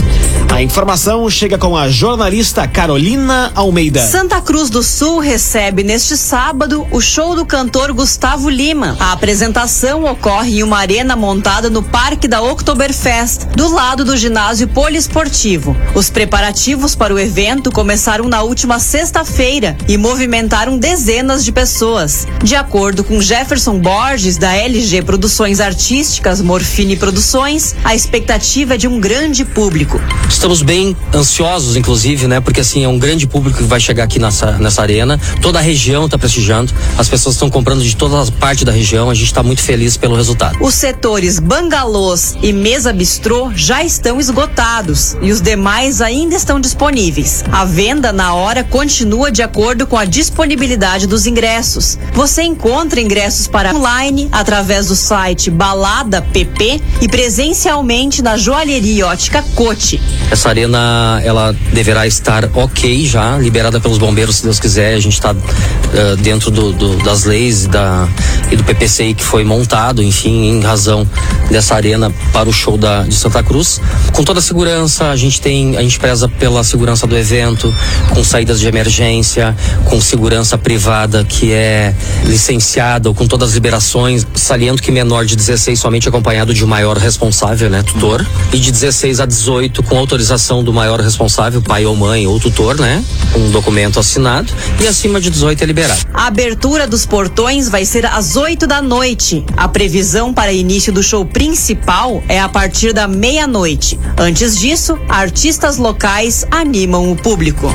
A 0.51 0.62
informação 0.62 1.29
chega 1.31 1.57
com 1.57 1.77
a 1.77 1.89
jornalista 1.89 2.67
Carolina 2.67 3.53
Almeida. 3.55 4.07
Santa 4.07 4.41
Cruz 4.41 4.71
do 4.71 4.83
Sul 4.83 5.19
recebe 5.19 5.83
neste 5.83 6.17
sábado 6.17 6.87
o 6.91 7.01
show 7.01 7.35
do 7.35 7.47
cantor 7.47 7.93
Gustavo 7.93 8.49
Lima. 8.49 8.97
A 8.99 9.12
apresentação 9.12 10.05
ocorre 10.05 10.59
em 10.59 10.62
uma 10.62 10.79
arena 10.79 11.15
montada 11.17 11.71
no 11.71 11.83
parque 11.83 12.27
da 12.27 12.43
Oktoberfest, 12.43 13.47
do 13.57 13.73
lado 13.73 14.05
do 14.05 14.17
ginásio 14.17 14.69
poliesportivo. 14.69 15.77
Os 15.95 16.11
preparativos 16.11 16.95
para 16.95 17.15
o 17.15 17.19
evento 17.19 17.71
começaram 17.71 18.22
na 18.29 18.43
última 18.43 18.79
sexta-feira 18.79 19.76
e 19.88 19.97
movimentaram 19.97 20.79
dezenas 20.79 21.45
de 21.45 21.52
pessoas. 21.52 22.26
De 22.43 22.55
acordo 22.55 23.05
com 23.05 23.21
Jefferson 23.21 23.79
Borges, 23.79 24.37
da 24.37 24.55
LG 24.55 25.02
Produções 25.02 25.61
Artísticas, 25.61 26.41
Morfine 26.41 26.97
Produções, 26.97 27.75
a 27.85 27.95
expectativa 27.95 28.75
é 28.75 28.76
de 28.76 28.87
um 28.87 29.00
grande 29.00 29.45
público. 29.45 30.00
Estamos 30.29 30.62
bem 30.62 30.97
ansiosos, 31.14 31.76
inclusive, 31.76 32.26
né? 32.26 32.41
Porque 32.41 32.61
assim, 32.61 32.85
é 32.85 32.88
um 32.88 32.99
grande 32.99 33.26
público 33.26 33.59
que 33.59 33.64
vai 33.64 33.81
chegar 33.81 34.05
aqui 34.05 34.19
nessa, 34.19 34.52
nessa 34.59 34.83
arena. 34.83 35.19
Toda 35.41 35.59
a 35.59 35.62
região 35.62 36.05
está 36.05 36.19
prestigiando. 36.19 36.73
As 36.99 37.09
pessoas 37.09 37.35
estão 37.35 37.50
comprando 37.50 37.83
de 37.83 37.97
toda 37.97 38.23
a 38.23 38.33
parte 38.33 38.64
da 38.64 38.73
região. 38.73 39.11
A 39.11 39.14
gente 39.14 39.26
está 39.26 39.43
muito 39.43 39.62
feliz 39.62 39.97
pelo 39.97 40.14
resultado. 40.14 40.59
Os 40.61 40.75
setores 40.75 41.38
bangalôs 41.38 42.37
e 42.43 42.52
mesa 42.52 42.93
bistrô 42.93 43.50
já 43.55 43.83
estão 43.83 44.21
esgotados 44.21 45.17
e 45.21 45.31
os 45.31 45.41
demais 45.41 46.00
ainda 46.00 46.35
estão 46.37 46.61
disponíveis. 46.61 47.45
A 47.50 47.64
venda 47.64 48.12
na 48.12 48.35
hora 48.35 48.62
continua 48.62 49.31
de 49.31 49.42
acordo 49.42 49.87
com 49.87 49.97
a 49.97 50.04
disponibilidade 50.04 51.07
dos 51.07 51.26
ingressos. 51.26 51.99
Você 52.12 52.42
encontra 52.42 53.00
ingressos 53.00 53.47
para 53.47 53.75
online 53.75 54.28
através 54.31 54.88
do 54.88 54.97
site 54.97 55.50
Balada 55.50 56.21
PP 56.21 56.81
e 57.00 57.09
presencialmente 57.09 58.23
na 58.23 58.37
joalheria 58.37 59.07
ótica 59.07 59.42
Cote. 59.54 60.00
Essa 60.31 60.49
arena, 60.49 61.21
ela 61.25 61.54
deverá 61.73 62.07
estar 62.07 62.49
ok 62.54 63.07
já, 63.07 63.38
liberada 63.38 63.81
pelos 63.81 63.99
bombeiros, 63.99 64.37
se 64.37 64.45
Deus 64.45 64.61
quiser. 64.61 64.95
A 64.95 65.00
gente 65.00 65.14
está 65.14 65.33
uh, 65.33 66.16
dentro 66.19 66.50
do, 66.50 66.73
do, 66.73 66.97
das 67.02 67.25
leis 67.25 67.66
da, 67.66 68.09
e 68.50 68.57
do 68.57 68.64
PPCI 68.64 69.14
que 69.14 69.25
foi 69.25 69.45
montado, 69.45 70.02
enfim, 70.02 70.50
em 70.50 70.61
razão 70.61 71.09
dessa 71.50 71.75
arena 71.75 72.12
para 72.33 72.49
o 72.49 72.52
show 72.52 72.76
da, 72.76 73.02
de 73.02 73.14
Santa 73.14 73.42
Cruz. 73.42 73.81
Com 74.12 74.25
toda 74.25 74.38
a 74.38 74.42
segurança, 74.42 75.11
a 75.11 75.16
gente 75.16 75.40
tem, 75.40 75.76
a 75.76 75.83
gente 75.83 75.99
preza 75.99 76.28
pela 76.28 76.64
segurança 76.64 77.07
do 77.07 77.16
evento, 77.16 77.73
com 78.11 78.23
saídas 78.23 78.61
de 78.61 78.67
emergência, 78.67 79.57
com 79.85 80.01
segurança 80.01 80.59
privada 80.59 81.25
que 81.25 81.53
é 81.53 81.95
licenciada, 82.25 83.09
ou 83.09 83.15
com 83.15 83.27
todas 83.27 83.51
as 83.51 83.55
liberações, 83.55 84.27
saliento 84.35 84.83
que 84.83 84.91
menor 84.91 85.25
de 85.25 85.37
16 85.37 85.79
somente 85.79 86.09
acompanhado 86.09 86.53
de 86.53 86.65
maior 86.65 86.97
responsável, 86.97 87.71
né, 87.71 87.83
tutor, 87.83 88.27
e 88.53 88.59
de 88.59 88.71
16 88.71 89.21
a 89.21 89.27
18 89.27 89.83
com 89.83 89.99
autorização 89.99 90.63
do 90.63 90.73
maior 90.73 91.01
responsável, 91.01 91.63
pai 91.63 91.87
ou 91.87 91.97
mãe 91.97 92.27
ou 92.27 92.39
tutor, 92.39 92.79
né, 92.79 93.03
um 93.35 93.51
documento 93.51 93.99
assinado, 93.99 94.53
e 94.81 94.87
acima 94.87 95.21
de 95.21 95.31
18 95.31 95.63
é 95.63 95.67
liberado. 95.67 96.01
A 96.13 96.27
abertura 96.27 96.87
dos 96.87 97.07
portões 97.07 97.69
vai 97.69 97.85
ser 97.85 98.07
às 98.07 98.37
8 98.37 98.67
da 98.67 98.83
noite. 98.83 99.45
A 99.57 99.69
previsão 99.69 100.33
para 100.33 100.53
início 100.53 100.93
do 100.93 101.03
show 101.03 101.25
principal 101.25 102.23
é 102.29 102.41
a 102.41 102.49
partir 102.49 102.93
da 102.93 103.09
meia-noite. 103.09 103.99
Antes 104.19 104.59
disso, 104.59 104.99
artistas 105.09 105.79
locais 105.79 106.47
animam 106.51 107.11
o 107.11 107.17
público. 107.17 107.73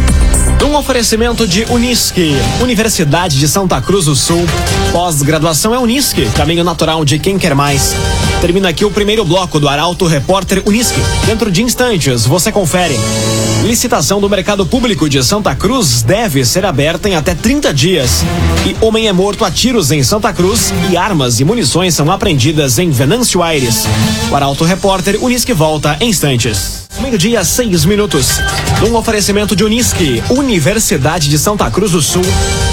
Um 0.68 0.76
oferecimento 0.76 1.48
de 1.48 1.66
Unisque, 1.70 2.36
Universidade 2.62 3.40
de 3.40 3.48
Santa 3.48 3.82
Cruz 3.82 4.06
do 4.06 4.16
Sul. 4.16 4.46
Pós-graduação 4.92 5.74
é 5.74 5.80
Unisque, 5.80 6.26
caminho 6.36 6.64
natural 6.64 7.06
de 7.06 7.18
quem 7.18 7.38
quer 7.38 7.56
mais. 7.56 7.96
Termina 8.42 8.70
aqui 8.70 8.84
o 8.84 8.92
primeiro 8.92 9.24
bloco 9.24 9.60
do 9.60 9.70
Arauto 9.70 10.06
Repórter 10.06 10.62
Unisque. 10.66 11.00
Dentro 11.26 11.50
de 11.50 11.64
instantes, 11.64 12.26
você 12.26 12.52
confere. 12.52 13.00
Licitação 13.64 14.22
do 14.22 14.30
mercado 14.30 14.66
público 14.66 15.10
de 15.10 15.24
Santa 15.24 15.56
Cruz 15.56 16.02
deve 16.02 16.46
ser 16.46 16.66
aberta 16.66 17.10
em 17.10 17.16
até 17.16 17.34
30 17.34 17.74
dias. 17.74 18.24
E 18.66 18.76
homem 18.84 19.08
é 19.08 19.14
morto 19.14 19.44
a 19.46 19.52
tiros 19.52 19.92
em 19.92 20.04
Santa 20.04 20.32
Cruz 20.34 20.74
e 20.92 20.98
armas 20.98 21.40
e 21.40 21.46
munições 21.46 21.94
são 21.94 22.12
apreendidas 22.12 22.78
em 22.78 22.90
Venâncio 22.92 23.42
Aires. 23.42 23.86
O 24.30 24.36
Arauto 24.36 24.64
Repórter 24.64 25.18
Unisque 25.24 25.54
volta 25.54 25.98
em 26.00 26.10
instantes. 26.10 26.87
Meio-dia, 27.02 27.44
seis 27.44 27.86
minutos. 27.86 28.40
Um 28.90 28.96
oferecimento 28.96 29.56
de 29.56 29.64
Unisque, 29.64 30.24
Universidade 30.30 31.30
de 31.30 31.38
Santa 31.38 31.70
Cruz 31.70 31.92
do 31.92 32.02
Sul. 32.02 32.24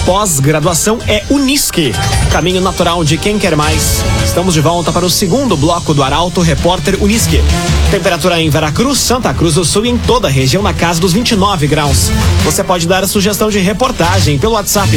Pós-graduação 0.07 0.99
é 1.07 1.23
Unisque, 1.29 1.93
caminho 2.33 2.61
natural 2.61 3.05
de 3.05 3.19
quem 3.19 3.39
quer 3.39 3.55
mais. 3.55 4.03
Estamos 4.25 4.55
de 4.55 4.61
volta 4.61 4.91
para 4.93 5.05
o 5.05 5.11
segundo 5.11 5.57
bloco 5.57 5.93
do 5.93 6.03
Arauto 6.03 6.41
Repórter 6.41 7.03
Unisque. 7.03 7.43
Temperatura 7.91 8.41
em 8.41 8.49
Veracruz, 8.49 8.99
Santa 8.99 9.33
Cruz 9.35 9.55
do 9.55 9.65
Sul 9.65 9.85
e 9.85 9.91
em 9.91 9.99
toda 9.99 10.27
a 10.27 10.31
região 10.31 10.63
na 10.63 10.73
casa 10.73 11.01
dos 11.01 11.13
29 11.13 11.67
graus. 11.67 12.11
Você 12.45 12.65
pode 12.65 12.89
dar 12.89 13.05
a 13.05 13.09
sugestão 13.09 13.51
de 13.51 13.59
reportagem 13.59 14.39
pelo 14.39 14.55
WhatsApp 14.55 14.91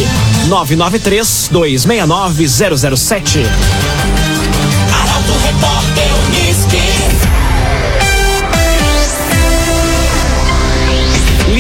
993 0.48 1.50
269 1.52 2.48
007. 2.88 3.40
Arauto 4.94 5.34
Repórter 5.44 6.27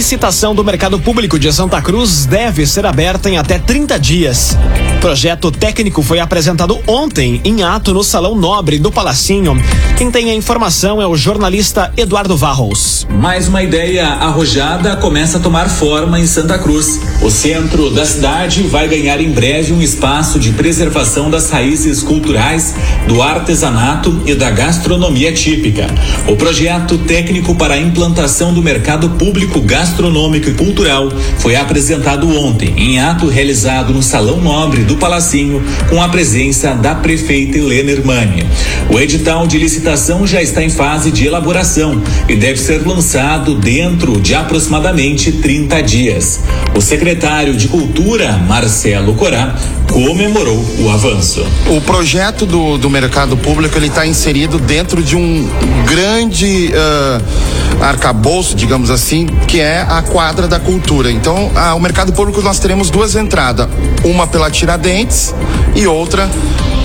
Licitação 0.07 0.55
do 0.55 0.63
mercado 0.63 0.97
público 0.97 1.37
de 1.37 1.51
Santa 1.51 1.81
Cruz 1.81 2.25
deve 2.25 2.65
ser 2.65 2.85
aberta 2.85 3.29
em 3.29 3.37
até 3.37 3.59
30 3.59 3.99
dias. 3.99 4.57
Projeto 5.01 5.51
técnico 5.51 6.01
foi 6.01 6.21
apresentado 6.21 6.79
ontem 6.87 7.41
em 7.43 7.61
ato 7.61 7.93
no 7.93 8.01
Salão 8.01 8.33
Nobre 8.33 8.79
do 8.79 8.89
Palacinho. 8.89 9.61
Quem 9.97 10.09
tem 10.09 10.31
a 10.31 10.33
informação 10.33 11.01
é 11.01 11.05
o 11.05 11.17
jornalista 11.17 11.91
Eduardo 11.97 12.37
Varros. 12.37 13.05
Mais 13.09 13.49
uma 13.49 13.61
ideia 13.61 14.07
arrojada 14.07 14.95
começa 14.95 15.39
a 15.39 15.41
tomar 15.41 15.67
forma 15.69 16.17
em 16.17 16.25
Santa 16.25 16.57
Cruz. 16.57 17.01
O 17.21 17.29
centro 17.29 17.89
da 17.89 18.05
cidade 18.05 18.63
vai 18.63 18.87
ganhar 18.87 19.19
em 19.19 19.31
breve 19.31 19.73
um 19.73 19.81
espaço 19.81 20.39
de 20.39 20.51
preservação 20.51 21.29
das 21.29 21.49
raízes 21.49 22.01
culturais, 22.01 22.73
do 23.09 23.21
artesanato 23.21 24.23
e 24.25 24.33
da 24.33 24.49
gastronomia 24.49 25.33
típica. 25.33 25.85
O 26.29 26.37
projeto 26.37 26.97
técnico 26.99 27.55
para 27.55 27.73
a 27.73 27.77
implantação 27.77 28.53
do 28.53 28.63
mercado 28.63 29.09
público 29.11 29.59
gastronômico 29.59 29.96
e 29.99 30.53
cultural 30.53 31.09
foi 31.39 31.55
apresentado 31.55 32.29
ontem 32.29 32.71
em 32.77 32.99
ato 32.99 33.27
realizado 33.27 33.91
no 33.91 34.03
Salão 34.03 34.39
Nobre 34.39 34.83
do 34.83 34.95
Palacinho 34.95 35.63
com 35.89 35.99
a 36.01 36.07
presença 36.07 36.75
da 36.75 36.93
prefeita 36.93 37.57
Helena 37.57 37.91
Hermani. 37.91 38.45
O 38.91 38.99
edital 38.99 39.47
de 39.47 39.57
licitação 39.57 40.27
já 40.27 40.39
está 40.39 40.63
em 40.63 40.69
fase 40.69 41.11
de 41.11 41.25
elaboração 41.25 41.99
e 42.29 42.35
deve 42.35 42.59
ser 42.59 42.85
lançado 42.85 43.55
dentro 43.55 44.21
de 44.21 44.35
aproximadamente 44.35 45.31
30 45.31 45.81
dias. 45.81 46.41
O 46.75 46.81
secretário 46.81 47.55
de 47.55 47.67
Cultura, 47.67 48.33
Marcelo 48.37 49.15
Corá, 49.15 49.55
comemorou 49.91 50.63
o 50.79 50.89
avanço. 50.91 51.43
O 51.75 51.81
projeto 51.81 52.45
do, 52.45 52.77
do 52.77 52.89
mercado 52.89 53.35
público 53.35 53.75
ele 53.77 53.87
está 53.87 54.05
inserido 54.05 54.59
dentro 54.59 55.01
de 55.01 55.15
um 55.15 55.49
grande 55.85 56.71
uh, 56.71 57.83
arcabouço, 57.83 58.55
digamos 58.55 58.89
assim, 58.89 59.25
que 59.47 59.59
é 59.59 59.86
a 59.87 60.01
quadra 60.01 60.47
da 60.47 60.59
cultura. 60.59 61.11
Então, 61.11 61.51
o 61.75 61.79
mercado 61.79 62.13
público 62.13 62.41
nós 62.41 62.59
teremos 62.59 62.89
duas 62.89 63.15
entradas, 63.15 63.67
uma 64.03 64.27
pela 64.27 64.49
Tiradentes 64.49 65.33
e 65.75 65.87
outra 65.87 66.29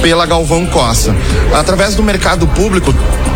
pela 0.02 0.26
Galvão 0.26 0.66
Costa. 0.66 1.14
Através 1.54 1.94
do 1.94 2.02
mercado 2.02 2.46
público 2.48 2.92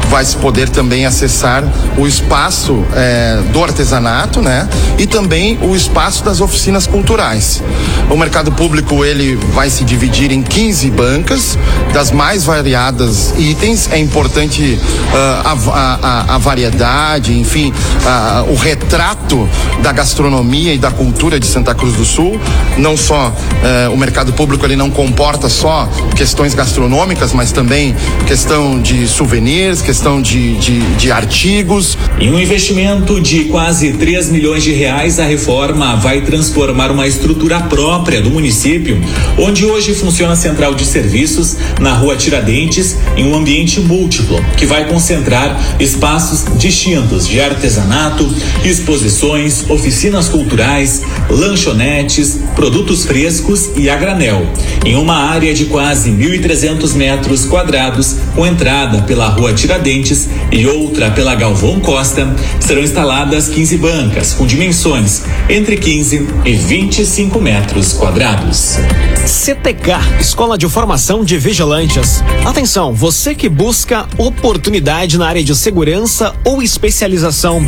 vai 0.08 0.24
se 0.24 0.36
poder 0.36 0.68
também 0.68 1.04
acessar 1.04 1.64
o 1.96 2.06
espaço 2.06 2.84
eh, 2.94 3.42
do 3.52 3.62
artesanato, 3.62 4.40
né? 4.40 4.68
E 4.98 5.06
também 5.06 5.58
o 5.62 5.74
espaço 5.74 6.24
das 6.24 6.40
oficinas 6.40 6.86
culturais. 6.86 7.62
O 8.10 8.16
mercado 8.16 8.52
público 8.52 9.04
ele 9.04 9.36
vai 9.52 9.68
se 9.68 9.84
dividir 9.84 10.30
em 10.30 10.42
15 10.42 10.90
bancas 10.90 11.58
das 11.92 12.10
mais 12.10 12.44
variadas 12.44 13.34
itens. 13.36 13.88
É 13.90 13.98
importante 13.98 14.78
uh, 15.12 15.70
a, 15.70 15.98
a, 16.02 16.34
a, 16.34 16.38
variedade, 16.38 17.36
enfim, 17.36 17.72
uh, 17.72 18.52
o 18.52 18.54
retrato 18.54 19.48
da 19.82 19.92
gastronomia 19.92 20.74
e 20.74 20.78
da 20.78 20.90
cultura 20.90 21.38
de 21.38 21.46
Santa 21.46 21.74
Cruz 21.74 21.94
do 21.94 22.04
Sul. 22.04 22.40
Não 22.78 22.96
só 22.96 23.28
uh, 23.28 23.92
o 23.92 23.96
mercado 23.96 24.32
público 24.32 24.64
ele 24.64 24.76
não 24.76 24.90
comporta 24.90 25.48
só 25.48 25.88
questões 26.14 26.54
gastronômicas, 26.54 27.32
mas 27.32 27.52
também 27.52 27.94
questão 28.26 28.80
de 28.80 29.06
souvenirs, 29.06 29.80
questão 29.80 30.20
de, 30.20 30.56
de, 30.56 30.80
de 30.96 31.12
artigos. 31.12 31.96
Em 32.18 32.30
um 32.30 32.40
investimento 32.40 33.20
de 33.20 33.44
quase 33.44 33.92
3 33.92 34.30
milhões 34.30 34.62
de 34.62 34.72
reais, 34.72 35.18
a 35.18 35.24
reforma 35.24 35.96
vai 35.96 36.22
transformar 36.22 36.90
uma 36.90 37.06
estrutura 37.06 37.60
própria 37.60 38.20
do 38.20 38.30
município, 38.30 39.00
onde 39.38 39.64
hoje 39.64 39.94
funciona 39.94 40.32
a 40.32 40.36
central 40.36 40.74
de 40.74 40.84
serviços 40.84 41.56
na 41.80 41.92
rua 41.92 42.16
Tiradentes, 42.16 42.96
em 43.16 43.24
um 43.30 43.36
ambiente 43.36 43.80
múltiplo, 43.80 44.42
que 44.56 44.66
vai 44.66 44.86
concentrar 44.88 45.58
espaços 45.78 46.44
distintos 46.58 47.26
de 47.28 47.40
artesanato, 47.40 48.28
exposições, 48.64 49.45
oficinas 49.68 50.28
culturais, 50.28 51.02
lanchonetes, 51.30 52.40
produtos 52.54 53.04
frescos 53.04 53.70
e 53.76 53.88
a 53.88 53.96
granel, 53.96 54.46
em 54.84 54.96
uma 54.96 55.16
área 55.16 55.54
de 55.54 55.66
quase 55.66 56.10
1.300 56.10 56.94
metros 56.94 57.44
quadrados, 57.44 58.16
com 58.34 58.46
entrada 58.46 59.02
pela 59.02 59.28
rua 59.28 59.52
Tiradentes 59.52 60.28
e 60.50 60.66
outra 60.66 61.10
pela 61.10 61.34
Galvão 61.34 61.80
Costa, 61.80 62.34
serão 62.60 62.82
instaladas 62.82 63.48
15 63.48 63.78
bancas 63.78 64.32
com 64.32 64.46
dimensões 64.46 65.22
entre 65.48 65.76
15 65.76 66.28
e 66.44 66.52
25 66.52 67.40
metros 67.40 67.92
quadrados. 67.92 68.78
CTK, 69.26 70.20
Escola 70.20 70.56
de 70.56 70.68
Formação 70.68 71.24
de 71.24 71.36
Vigilantes. 71.38 72.22
Atenção, 72.44 72.92
você 72.92 73.34
que 73.34 73.48
busca 73.48 74.06
oportunidade 74.18 75.18
na 75.18 75.26
área 75.26 75.42
de 75.42 75.54
segurança 75.54 76.34
ou 76.44 76.62
especialização. 76.62 77.66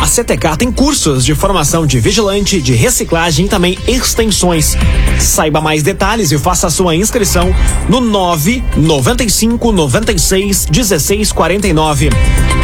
A 0.00 0.06
CTK 0.06 0.56
tem 0.58 0.70
cursos 0.70 1.17
de 1.24 1.34
formação 1.34 1.86
de 1.86 2.00
vigilante, 2.00 2.60
de 2.60 2.74
reciclagem 2.74 3.46
e 3.46 3.48
também 3.48 3.78
extensões. 3.86 4.76
Saiba 5.20 5.60
mais 5.60 5.82
detalhes 5.82 6.32
e 6.32 6.38
faça 6.38 6.70
sua 6.70 6.94
inscrição 6.94 7.54
no 7.88 8.00
9 8.00 8.62
95 8.76 9.72
96 9.72 10.66
16 10.66 11.32
49. 11.32 12.10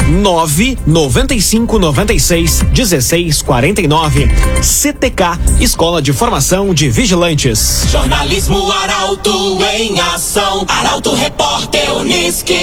9 0.08 0.78
95 0.87 1.78
96 1.78 2.61
16 2.73 3.42
49. 3.42 4.30
CTK, 4.62 5.38
Escola 5.61 6.02
de 6.02 6.12
Formação 6.12 6.75
de 6.75 6.90
Vigilantes. 6.90 7.87
Jornalismo 7.90 8.70
Arauto 8.70 9.58
em 9.76 9.99
ação. 10.00 10.64
Arauto 10.68 11.14
Repórter 11.14 11.94
Uniski. 11.96 12.58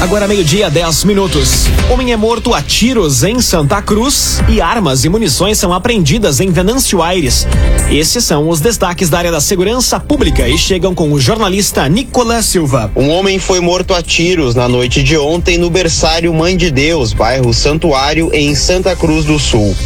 Agora 0.00 0.26
meio-dia, 0.26 0.70
10 0.70 1.04
minutos. 1.04 1.66
Homem 1.90 2.10
é 2.10 2.16
morto 2.16 2.54
a 2.54 2.62
tiros 2.62 3.22
em 3.22 3.38
Santa 3.42 3.82
Cruz 3.82 4.40
e 4.48 4.58
armas 4.58 5.04
e 5.04 5.10
munições 5.10 5.58
são 5.58 5.74
apreendidas 5.74 6.40
em 6.40 6.50
Venâncio 6.50 7.02
Aires. 7.02 7.46
Esses 7.90 8.24
são 8.24 8.48
os 8.48 8.60
destaques 8.60 9.10
da 9.10 9.18
área 9.18 9.30
da 9.30 9.42
segurança 9.42 10.00
pública 10.00 10.48
e 10.48 10.56
chegam 10.56 10.94
com 10.94 11.12
o 11.12 11.20
jornalista 11.20 11.86
Nicolas 11.86 12.46
Silva. 12.46 12.90
Um 12.96 13.10
homem 13.10 13.38
foi 13.38 13.60
morto 13.60 13.92
a 13.92 14.02
tiros 14.02 14.54
na 14.54 14.66
noite 14.66 15.02
de 15.02 15.18
ontem 15.18 15.58
no 15.58 15.68
berçário 15.68 16.32
Mãe 16.32 16.56
de 16.56 16.70
Deus, 16.70 17.12
bairro 17.12 17.52
Santuário, 17.52 18.30
em 18.32 18.54
Santa 18.54 18.96
Cruz 18.96 19.26
do 19.26 19.38
Sul. 19.38 19.76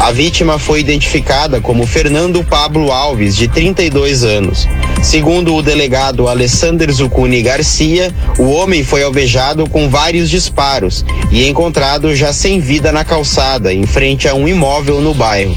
A 0.00 0.10
vítima 0.10 0.58
foi 0.58 0.80
identificada 0.80 1.60
como 1.60 1.86
Fernando 1.86 2.42
Pablo 2.42 2.90
Alves, 2.90 3.36
de 3.36 3.46
32 3.46 4.24
anos. 4.24 4.66
Segundo 5.02 5.54
o 5.54 5.62
delegado 5.62 6.26
Alessander 6.26 6.90
Zucuni 6.90 7.42
Garcia, 7.42 8.12
o 8.38 8.44
homem 8.50 8.82
foi 8.82 9.02
alvejado 9.02 9.59
com 9.68 9.88
vários 9.88 10.30
disparos 10.30 11.04
e 11.30 11.46
encontrado 11.48 12.14
já 12.14 12.32
sem 12.32 12.60
vida 12.60 12.92
na 12.92 13.04
calçada, 13.04 13.72
em 13.72 13.86
frente 13.86 14.28
a 14.28 14.34
um 14.34 14.48
imóvel 14.48 15.00
no 15.00 15.14
bairro. 15.14 15.56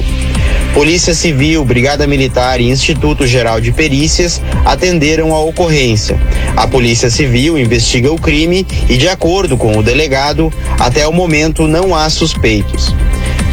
Polícia 0.74 1.14
Civil, 1.14 1.64
Brigada 1.64 2.08
Militar 2.08 2.60
e 2.60 2.70
Instituto 2.70 3.28
Geral 3.28 3.62
de 3.62 3.72
Perícias 3.72 4.42
atenderam 4.66 5.34
a 5.34 5.40
ocorrência. 5.40 6.20
A 6.56 6.68
Polícia 6.68 7.12
Civil 7.12 7.60
investiga 7.60 8.12
o 8.12 8.20
crime 8.20 8.66
e, 8.90 8.98
de 8.98 9.08
acordo 9.08 9.56
com 9.56 9.78
o 9.78 9.84
delegado, 9.84 10.52
até 10.80 11.08
o 11.08 11.14
momento 11.14 11.68
não 11.68 11.96
há 11.96 12.10
suspeitos. 12.10 12.94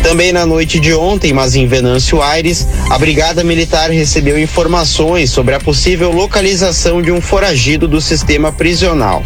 Também 0.02 0.32
na 0.32 0.46
noite 0.46 0.80
de 0.80 0.94
ontem, 0.94 1.32
mas 1.32 1.54
em 1.54 1.66
Venâncio 1.66 2.22
Aires, 2.22 2.66
a 2.88 2.98
Brigada 2.98 3.44
Militar 3.44 3.90
recebeu 3.90 4.38
informações 4.38 5.30
sobre 5.30 5.54
a 5.54 5.60
possível 5.60 6.10
localização 6.10 7.02
de 7.02 7.12
um 7.12 7.20
foragido 7.20 7.86
do 7.86 8.00
sistema 8.00 8.50
prisional. 8.50 9.22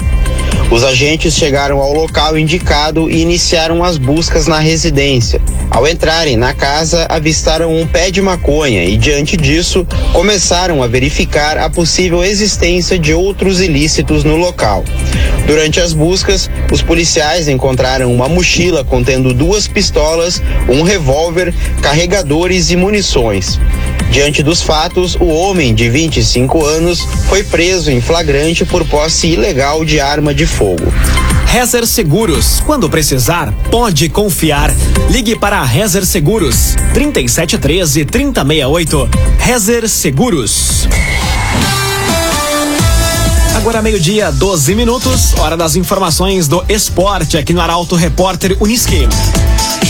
Os 0.70 0.82
agentes 0.82 1.34
chegaram 1.34 1.78
ao 1.78 1.92
local 1.92 2.36
indicado 2.36 3.08
e 3.08 3.20
iniciaram 3.20 3.84
as 3.84 3.96
buscas 3.96 4.46
na 4.46 4.58
residência. 4.58 5.40
Ao 5.70 5.86
entrarem 5.86 6.36
na 6.36 6.52
casa, 6.52 7.06
avistaram 7.08 7.74
um 7.74 7.86
pé 7.86 8.10
de 8.10 8.20
maconha 8.20 8.84
e, 8.84 8.96
diante 8.96 9.36
disso, 9.36 9.86
começaram 10.12 10.82
a 10.82 10.86
verificar 10.86 11.58
a 11.58 11.68
possível 11.68 12.24
existência 12.24 12.98
de 12.98 13.12
outros 13.12 13.60
ilícitos 13.60 14.24
no 14.24 14.36
local. 14.36 14.84
Durante 15.46 15.80
as 15.80 15.92
buscas, 15.92 16.50
os 16.72 16.82
policiais 16.82 17.46
encontraram 17.48 18.12
uma 18.12 18.28
mochila 18.28 18.84
contendo 18.84 19.34
duas 19.34 19.68
pistolas, 19.68 20.42
um 20.68 20.82
revólver, 20.82 21.54
carregadores 21.82 22.70
e 22.70 22.76
munições. 22.76 23.60
Diante 24.14 24.44
dos 24.44 24.62
fatos, 24.62 25.16
o 25.16 25.26
homem 25.26 25.74
de 25.74 25.90
25 25.90 26.64
anos 26.64 27.00
foi 27.28 27.42
preso 27.42 27.90
em 27.90 28.00
flagrante 28.00 28.64
por 28.64 28.86
posse 28.86 29.26
ilegal 29.26 29.84
de 29.84 29.98
arma 29.98 30.32
de 30.32 30.46
fogo. 30.46 30.84
Rezer 31.46 31.84
Seguros. 31.84 32.62
Quando 32.64 32.88
precisar, 32.88 33.52
pode 33.72 34.08
confiar. 34.08 34.72
Ligue 35.10 35.34
para 35.34 35.60
Rezer 35.64 36.06
Seguros. 36.06 36.76
3713 36.94 38.04
3068. 38.04 39.10
Rezer 39.36 39.88
Seguros. 39.88 40.86
Agora 43.56 43.82
meio-dia, 43.82 44.30
12 44.30 44.76
minutos, 44.76 45.34
hora 45.40 45.56
das 45.56 45.74
informações 45.74 46.46
do 46.46 46.64
esporte 46.68 47.36
aqui 47.36 47.52
no 47.52 47.60
Arauto 47.60 47.96
Repórter 47.96 48.56
Uniski. 48.60 49.08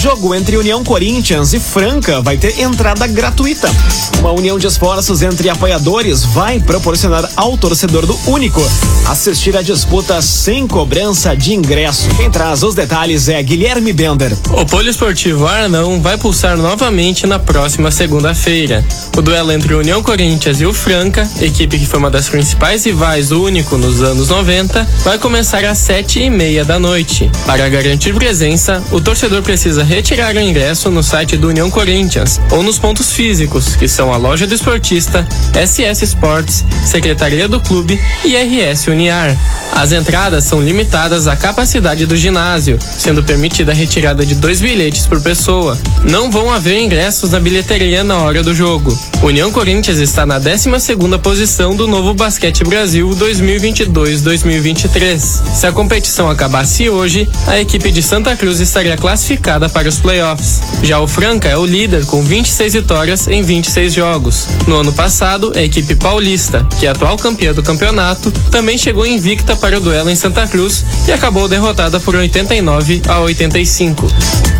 Jogo 0.05 0.35
entre 0.35 0.59
União 0.59 0.85
Corinthians 0.85 1.55
e 1.55 1.59
Franca 1.59 2.21
vai 2.21 2.37
ter 2.37 2.61
entrada 2.61 3.07
gratuita. 3.07 3.71
Uma 4.19 4.33
união 4.33 4.59
de 4.59 4.67
esforços 4.67 5.23
entre 5.23 5.49
apoiadores 5.49 6.25
vai 6.25 6.61
proporcionar 6.61 7.27
ao 7.35 7.57
torcedor 7.57 8.05
do 8.05 8.15
Único 8.31 8.61
assistir 9.07 9.57
a 9.57 9.63
disputa 9.63 10.21
sem 10.23 10.67
cobrança 10.67 11.37
de 11.37 11.55
ingresso. 11.55 12.09
Quem 12.17 12.31
traz 12.31 12.63
os 12.63 12.75
detalhes 12.75 13.29
é 13.29 13.43
Guilherme 13.43 13.93
Bender. 13.93 14.37
O 14.51 14.64
Poliesportivo 14.67 15.47
Arnão 15.47 16.01
vai 16.01 16.17
pulsar 16.17 16.57
novamente 16.57 17.27
na 17.27 17.38
próxima 17.38 17.90
segunda-feira. 17.90 18.85
O 19.17 19.23
duelo 19.23 19.53
entre 19.53 19.75
União 19.75 20.03
Corinthians 20.03 20.61
e 20.61 20.67
o 20.67 20.73
Franca, 20.73 21.29
equipe 21.40 21.79
que 21.79 21.87
foi 21.87 21.99
uma 21.99 22.11
das 22.11 22.29
principais 22.29 22.85
rivais 22.85 23.29
do 23.29 23.43
Único 23.43 23.77
nos 23.77 24.03
anos 24.03 24.29
90, 24.29 24.87
vai 25.03 25.19
começar 25.19 25.64
às 25.64 25.79
sete 25.79 26.21
e 26.21 26.31
meia 26.31 26.64
da 26.64 26.79
noite. 26.79 27.31
Para 27.47 27.69
garantir 27.69 28.14
presença, 28.14 28.83
o 28.90 29.01
torcedor 29.01 29.43
precisa 29.43 29.83
retirar 29.94 30.35
o 30.35 30.40
ingresso 30.40 30.90
no 30.90 31.04
site 31.04 31.37
do 31.37 31.46
União 31.46 31.70
Corinthians 31.70 32.40
ou 32.50 32.64
nos 32.64 32.80
pontos 32.80 33.12
físicos, 33.12 33.76
que 33.76 33.87
são 33.87 34.12
a 34.12 34.16
loja 34.16 34.44
do 34.44 34.52
esportista, 34.52 35.24
SS 35.54 36.04
Sports, 36.04 36.64
Secretaria 36.85 37.46
do 37.46 37.61
Clube 37.61 37.96
e 38.24 38.35
RS 38.35 38.88
Uniar. 38.88 39.37
As 39.72 39.92
entradas 39.92 40.42
são 40.42 40.61
limitadas 40.61 41.28
à 41.28 41.37
capacidade 41.37 42.07
do 42.07 42.16
ginásio, 42.16 42.76
sendo 42.80 43.22
permitida 43.22 43.70
a 43.70 43.74
retirada 43.74 44.26
de 44.26 44.35
dois 44.35 44.61
bilhetes 44.61 45.07
por 45.07 45.20
pessoa. 45.20 45.78
Não 46.02 46.28
vão 46.28 46.52
haver 46.52 46.80
ingressos 46.80 47.30
na 47.30 47.38
bilheteria 47.38 48.02
na 48.02 48.18
hora 48.18 48.42
do 48.42 48.52
jogo. 48.52 48.98
União 49.22 49.52
Corinthians 49.52 49.98
está 49.98 50.26
na 50.26 50.40
12 50.40 50.80
segunda 50.80 51.20
posição 51.20 51.76
do 51.76 51.87
Novo 51.87 52.14
Basquete 52.14 52.64
Brasil 52.64 53.09
2022-2023. 53.11 55.54
Se 55.54 55.68
a 55.68 55.72
competição 55.72 56.28
acabasse 56.28 56.90
hoje, 56.90 57.30
a 57.46 57.61
equipe 57.61 57.92
de 57.92 58.02
Santa 58.02 58.37
Cruz 58.37 58.59
estaria 58.59 58.96
classificada 58.96 59.68
para 59.68 59.84
os 59.88 59.99
playoffs. 59.99 60.61
Já 60.83 61.01
o 61.01 61.07
Franca 61.07 61.49
é 61.49 61.57
o 61.57 61.64
líder 61.64 62.05
com 62.07 62.23
26 62.23 62.75
vitórias 62.75 63.29
em 63.29 63.42
26 63.42 63.92
jogos. 63.92 64.47
No 64.66 64.77
ano 64.77 64.92
passado, 64.92 65.53
a 65.55 65.62
equipe 65.62 65.94
paulista, 65.94 66.66
que 66.79 66.87
é 66.87 66.90
atual 66.90 67.16
campeã 67.16 67.53
do 67.53 67.62
campeonato, 67.62 68.31
também 68.51 68.79
chegou 68.79 69.07
invicta 69.07 69.57
para 69.57 69.79
o 69.79 69.81
duelo 69.81 70.11
em 70.11 70.16
Santa 70.16 70.47
Cruz 70.47 70.85
e 71.07 71.12
acabou 71.12 71.49
derrotada 71.49 71.99
por 72.01 72.14
89 72.14 73.03
a 73.09 73.20
85. 73.20 74.07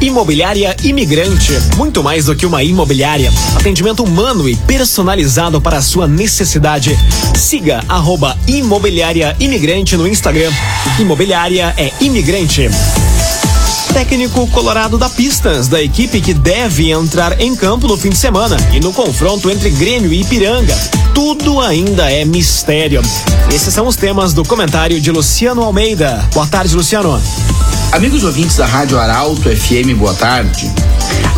Imobiliária 0.01 0.77
Imigrante, 0.83 1.53
muito 1.77 2.03
mais 2.03 2.27
do 2.27 2.35
que 2.35 2.47
uma 2.47 2.63
imobiliária. 2.63 3.33
Atendimento 3.57 4.03
humano 4.03 4.49
e 4.49 4.57
personalizado 4.57 5.61
para 5.61 5.79
a 5.79 5.83
sua 5.83 6.07
necessidade. 6.07 6.99
Siga 7.35 7.83
arroba 7.89 8.37
Imobiliária 8.47 9.37
Imigrante 9.41 9.97
no 9.97 10.07
Instagram. 10.07 10.53
Imobiliária 10.99 11.75
é 11.77 11.91
imigrante 12.01 12.69
técnico 13.95 14.45
colorado 14.49 14.99
da 14.99 15.09
Pistons, 15.09 15.69
da 15.69 15.81
equipe 15.81 16.21
que 16.21 16.35
deve 16.35 16.91
entrar 16.91 17.41
em 17.41 17.55
campo 17.55 17.87
no 17.87 17.97
fim 17.97 18.11
de 18.11 18.17
semana 18.17 18.57
e 18.73 18.81
no 18.81 18.93
confronto 18.93 19.49
entre 19.49 19.71
Grêmio 19.71 20.13
e 20.13 20.23
Ipiranga. 20.23 20.75
Tudo 21.15 21.61
ainda 21.61 22.11
é 22.11 22.25
mistério. 22.25 23.01
Esses 23.55 23.73
são 23.73 23.87
os 23.87 23.95
temas 23.95 24.33
do 24.33 24.43
comentário 24.43 25.01
de 25.01 25.13
Luciano 25.13 25.63
Almeida. 25.63 26.29
Boa 26.35 26.45
tarde, 26.49 26.75
Luciano. 26.75 27.23
Amigos 27.93 28.25
ouvintes 28.25 28.57
da 28.57 28.67
Rádio 28.67 28.99
Arauto 28.99 29.43
FM, 29.43 29.97
boa 29.97 30.15
tarde. 30.15 30.69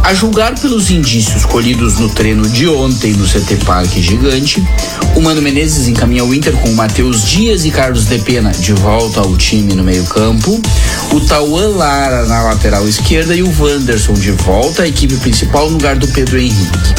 A 0.03 0.15
julgar 0.15 0.59
pelos 0.59 0.91
indícios 0.91 1.45
colhidos 1.45 1.99
no 1.99 2.09
treino 2.09 2.49
de 2.49 2.69
ontem 2.69 3.13
no 3.13 3.27
CT 3.27 3.57
Parque 3.67 4.01
Gigante, 4.01 4.67
o 5.17 5.21
Mano 5.21 5.43
Menezes 5.43 5.89
encaminha 5.89 6.25
o 6.25 6.33
Inter 6.33 6.55
com 6.55 6.71
Matheus 6.73 7.23
Dias 7.25 7.65
e 7.65 7.71
Carlos 7.71 8.07
De 8.07 8.19
Pena 8.21 8.53
de 8.53 8.73
volta 8.73 9.21
ao 9.21 9.37
time 9.37 9.75
no 9.75 9.83
meio-campo, 9.83 10.63
o 11.13 11.21
Tauan 11.21 11.77
Lara 11.77 12.25
na 12.27 12.43
lateral 12.43 12.87
esquerda 12.89 13.35
e 13.35 13.43
o 13.43 13.63
Wanderson 13.63 14.15
de 14.15 14.33
volta 14.33 14.83
à 14.83 14.89
equipe 14.89 15.17
principal 15.17 15.67
no 15.67 15.75
lugar 15.75 15.97
do 15.97 16.09
Pedro 16.09 16.39
Henrique. 16.39 16.95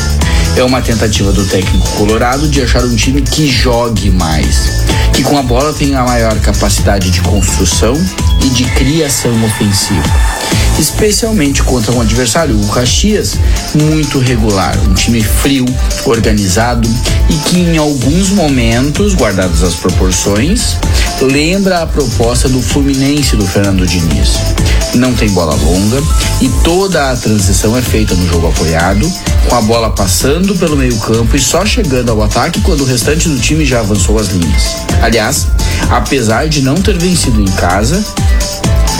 É 0.56 0.63
uma 0.63 0.82
tentativa 0.82 1.32
do 1.32 1.46
técnico 1.46 1.88
colorado 1.91 2.48
de 2.48 2.62
achar 2.62 2.84
um 2.84 2.96
time 2.96 3.22
que 3.22 3.48
jogue 3.48 4.10
mais, 4.10 4.86
que 5.13 5.24
com 5.24 5.38
a 5.38 5.43
bola 5.43 5.74
tenha 5.74 6.00
a 6.00 6.06
maior 6.06 6.38
capacidade 6.39 7.12
de 7.12 7.22
construção 7.22 7.93
e 8.43 8.50
de 8.50 8.63
criação 8.72 9.32
ofensiva 9.46 10.38
especialmente 10.80 11.63
contra 11.63 11.91
um 11.91 12.02
adversário, 12.02 12.60
o 12.60 12.67
Caxias, 12.67 13.36
muito 13.74 14.20
regular, 14.20 14.78
um 14.88 14.93
time 14.93 15.22
frio, 15.24 15.65
organizado 16.06 16.88
e 17.30 17.34
que 17.50 17.60
em 17.60 17.78
alguns 17.78 18.30
momentos, 18.30 19.15
guardadas 19.15 19.63
as 19.63 19.76
proporções, 19.76 20.78
lembra 21.21 21.82
a 21.82 21.88
proposta 21.88 22.47
do 22.47 22.62
Fluminense 22.62 23.36
do 23.36 23.45
Fernando 23.45 23.86
Diniz. 23.86 24.38
Não 24.93 25.13
tem 25.13 25.30
bola 25.30 25.56
longa 25.56 26.01
e 26.41 26.49
toda 26.63 27.12
a 27.12 27.15
transição 27.15 27.75
é 27.75 27.82
feita 27.82 28.13
no 28.15 28.27
jogo 28.27 28.47
apoiado, 28.47 29.12
com 29.49 29.56
a 29.56 29.62
bola 29.62 29.89
passando 29.89 30.56
pelo 30.56 30.75
meio-campo 30.75 31.36
e 31.36 31.39
só 31.39 31.65
chegando 31.65 32.12
ao 32.12 32.21
ataque 32.21 32.62
quando 32.62 32.82
o 32.82 32.86
restante 32.86 33.27
do 33.27 33.39
time 33.39 33.65
já 33.65 33.80
avançou 33.80 34.19
as 34.19 34.27
linhas. 34.27 34.77
Aliás, 35.01 35.47
apesar 35.89 36.47
de 36.47 36.62
não 36.62 36.75
ter 36.75 36.97
vencido 36.97 37.41
em 37.41 37.51
casa, 37.51 38.03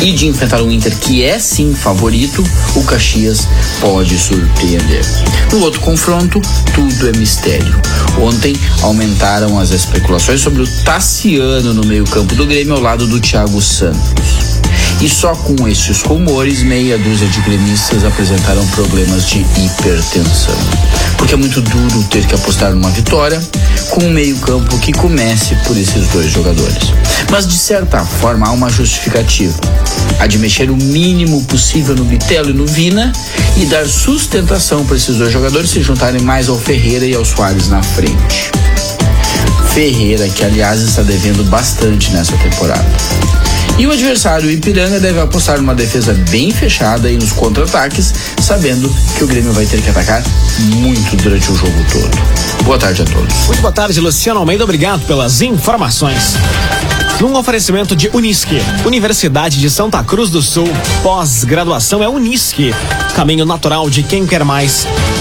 e 0.02 0.12
de 0.12 0.28
enfrentar 0.28 0.62
um 0.62 0.72
Inter 0.72 0.96
que 0.98 1.24
é 1.24 1.40
sim 1.40 1.74
favorito, 1.74 2.44
o 2.76 2.84
Caxias 2.84 3.48
pode 3.80 4.18
surpreender. 4.18 5.06
No 5.52 5.60
outro 5.62 5.80
confronto, 5.82 6.42
tudo 6.74 7.10
é 7.10 7.18
mistério. 7.18 7.80
Ontem 8.20 8.56
aumentaram 8.82 9.60
as 9.60 9.72
especulações 9.72 10.42
sobre 10.42 10.62
o 10.62 10.68
Tassiano 10.84 11.74
no 11.74 11.86
meio-campo 11.86 12.36
do 12.36 12.46
Grêmio 12.46 12.76
ao 12.76 12.82
lado 12.82 13.08
do 13.08 13.20
Thiago 13.20 13.62
Santos. 13.62 14.47
E 15.00 15.08
só 15.08 15.36
com 15.36 15.68
esses 15.68 16.02
rumores, 16.02 16.64
meia 16.64 16.98
dúzia 16.98 17.28
de 17.28 17.40
gremistas 17.42 18.04
apresentaram 18.04 18.66
problemas 18.70 19.28
de 19.28 19.40
hipertensão. 19.40 20.58
Porque 21.18 21.36
é 21.36 21.38
muito 21.38 21.62
duro 21.62 22.04
ter 22.06 22.26
que 22.26 22.34
apostar 22.34 22.72
numa 22.72 22.90
vitória 22.90 23.40
com 23.92 24.04
um 24.04 24.10
meio-campo 24.10 24.78
que 24.80 24.92
comece 24.92 25.56
por 25.68 25.78
esses 25.78 26.08
dois 26.08 26.32
jogadores. 26.32 26.92
Mas 27.30 27.48
de 27.48 27.56
certa 27.56 28.04
forma 28.04 28.48
há 28.48 28.52
uma 28.52 28.70
justificativa. 28.70 29.60
A 30.20 30.26
de 30.26 30.40
mexer 30.40 30.72
o 30.72 30.76
mínimo 30.76 31.44
possível 31.46 31.96
no 31.96 32.04
Bitelo 32.04 32.50
e 32.50 32.54
no 32.54 32.66
Vina 32.66 33.14
e 33.56 33.66
dar 33.66 33.86
sustentação 33.86 34.84
para 34.84 34.98
esses 34.98 35.18
dois 35.18 35.32
jogadores 35.32 35.70
se 35.70 35.82
juntarem 35.82 36.22
mais 36.22 36.50
ao 36.50 36.58
Ferreira 36.58 37.06
e 37.06 37.14
ao 37.14 37.24
Soares 37.24 37.68
na 37.68 37.84
frente. 37.84 38.52
Ferreira, 39.74 40.28
que 40.28 40.44
aliás 40.44 40.82
está 40.82 41.04
devendo 41.04 41.44
bastante 41.44 42.10
nessa 42.12 42.36
temporada. 42.38 43.37
E 43.78 43.86
o 43.86 43.92
adversário, 43.92 44.48
o 44.48 44.52
Ipiranga, 44.52 45.00
deve 45.00 45.20
apostar 45.20 45.58
numa 45.58 45.76
defesa 45.76 46.12
bem 46.32 46.52
fechada 46.52 47.12
e 47.12 47.16
nos 47.16 47.32
contra-ataques, 47.32 48.12
sabendo 48.42 48.92
que 49.16 49.24
o 49.24 49.28
Grêmio 49.28 49.54
vai 49.54 49.68
ter 49.68 49.80
que 49.82 49.90
atacar 49.90 50.24
muito 50.58 51.16
durante 51.18 51.52
o 51.52 51.56
jogo 51.56 51.86
todo. 51.92 52.64
Boa 52.64 52.80
tarde 52.80 53.04
a 53.04 53.06
todos. 53.06 53.36
Muito 53.46 53.62
boa 53.62 53.72
tarde, 53.72 54.00
Luciano 54.00 54.40
Almeida. 54.40 54.64
Obrigado 54.64 55.06
pelas 55.06 55.42
informações. 55.42 56.34
Num 57.20 57.36
oferecimento 57.36 57.96
de 57.96 58.10
Unisque, 58.14 58.60
Universidade 58.84 59.60
de 59.60 59.70
Santa 59.70 60.04
Cruz 60.04 60.32
do 60.32 60.42
Sul, 60.42 60.68
pós-graduação 61.04 62.04
é 62.04 62.10
Unisque, 62.10 62.74
caminho 63.16 63.46
natural 63.46 63.90
de 63.92 64.02
quem 64.02 64.26
quer 64.26 64.44
mais. 64.44 64.88